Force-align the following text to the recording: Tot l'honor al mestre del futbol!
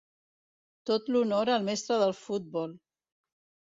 Tot 0.91 1.13
l'honor 1.13 1.53
al 1.59 1.69
mestre 1.71 2.01
del 2.07 2.19
futbol! 2.25 2.79